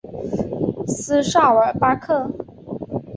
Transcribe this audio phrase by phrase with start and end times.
[0.87, 2.27] 斯绍尔巴克。